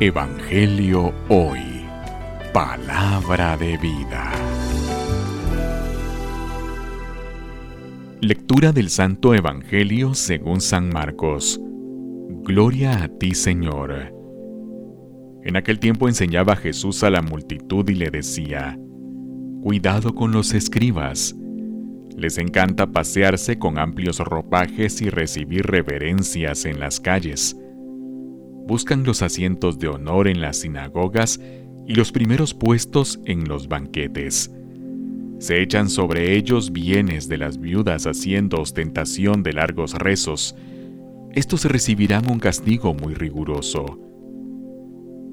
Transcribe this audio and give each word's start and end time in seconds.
Evangelio 0.00 1.12
Hoy. 1.28 1.60
Palabra 2.52 3.56
de 3.56 3.76
vida. 3.76 4.32
Lectura 8.20 8.72
del 8.72 8.88
Santo 8.90 9.34
Evangelio 9.34 10.14
según 10.14 10.60
San 10.60 10.88
Marcos. 10.88 11.60
Gloria 12.42 13.04
a 13.04 13.08
ti, 13.08 13.34
Señor. 13.34 14.12
En 15.44 15.56
aquel 15.56 15.78
tiempo 15.78 16.08
enseñaba 16.08 16.56
Jesús 16.56 17.04
a 17.04 17.10
la 17.10 17.22
multitud 17.22 17.88
y 17.88 17.94
le 17.94 18.10
decía, 18.10 18.76
Cuidado 19.62 20.14
con 20.14 20.32
los 20.32 20.52
escribas. 20.52 21.36
Les 22.16 22.38
encanta 22.38 22.90
pasearse 22.90 23.58
con 23.58 23.78
amplios 23.78 24.18
ropajes 24.18 25.00
y 25.00 25.10
recibir 25.10 25.66
reverencias 25.66 26.64
en 26.64 26.80
las 26.80 26.98
calles 26.98 27.56
buscan 28.72 29.04
los 29.04 29.20
asientos 29.20 29.78
de 29.78 29.88
honor 29.88 30.26
en 30.28 30.40
las 30.40 30.60
sinagogas 30.60 31.38
y 31.86 31.94
los 31.94 32.10
primeros 32.10 32.54
puestos 32.54 33.20
en 33.26 33.46
los 33.46 33.68
banquetes. 33.68 34.50
Se 35.40 35.60
echan 35.60 35.90
sobre 35.90 36.34
ellos 36.34 36.72
bienes 36.72 37.28
de 37.28 37.36
las 37.36 37.60
viudas 37.60 38.06
haciendo 38.06 38.62
ostentación 38.62 39.42
de 39.42 39.52
largos 39.52 39.92
rezos. 39.92 40.56
Estos 41.32 41.66
recibirán 41.66 42.30
un 42.30 42.38
castigo 42.38 42.94
muy 42.94 43.12
riguroso. 43.12 43.98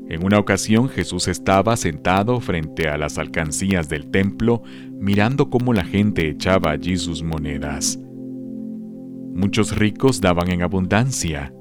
En 0.09 0.25
una 0.25 0.37
ocasión 0.37 0.89
Jesús 0.89 1.29
estaba 1.29 1.77
sentado 1.77 2.41
frente 2.41 2.89
a 2.89 2.97
las 2.97 3.17
alcancías 3.17 3.87
del 3.87 4.11
templo 4.11 4.63
mirando 4.91 5.49
cómo 5.49 5.71
la 5.73 5.85
gente 5.85 6.27
echaba 6.27 6.71
allí 6.71 6.97
sus 6.97 7.23
monedas. 7.23 7.97
Muchos 9.33 9.77
ricos 9.77 10.19
daban 10.19 10.51
en 10.51 10.61
abundancia, 10.61 11.53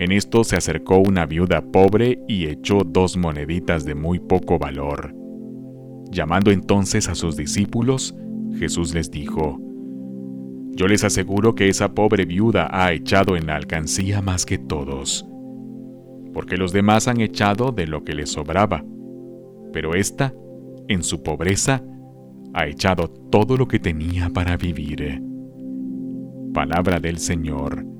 en 0.00 0.12
esto 0.12 0.44
se 0.44 0.56
acercó 0.56 0.96
una 0.96 1.26
viuda 1.26 1.60
pobre 1.60 2.22
y 2.26 2.46
echó 2.46 2.84
dos 2.86 3.18
moneditas 3.18 3.84
de 3.84 3.94
muy 3.94 4.18
poco 4.18 4.58
valor. 4.58 5.14
Llamando 6.10 6.50
entonces 6.50 7.06
a 7.10 7.14
sus 7.14 7.36
discípulos, 7.36 8.16
Jesús 8.58 8.94
les 8.94 9.10
dijo, 9.10 9.60
Yo 10.70 10.86
les 10.86 11.04
aseguro 11.04 11.54
que 11.54 11.68
esa 11.68 11.94
pobre 11.94 12.24
viuda 12.24 12.70
ha 12.72 12.94
echado 12.94 13.36
en 13.36 13.46
la 13.46 13.56
alcancía 13.56 14.22
más 14.22 14.46
que 14.46 14.56
todos, 14.56 15.26
porque 16.32 16.56
los 16.56 16.72
demás 16.72 17.06
han 17.06 17.20
echado 17.20 17.70
de 17.70 17.86
lo 17.86 18.02
que 18.02 18.14
les 18.14 18.30
sobraba, 18.30 18.82
pero 19.70 19.94
ésta, 19.94 20.32
en 20.88 21.02
su 21.02 21.22
pobreza, 21.22 21.84
ha 22.54 22.66
echado 22.66 23.08
todo 23.30 23.58
lo 23.58 23.68
que 23.68 23.78
tenía 23.78 24.30
para 24.30 24.56
vivir. 24.56 25.22
Palabra 26.54 27.00
del 27.00 27.18
Señor. 27.18 27.99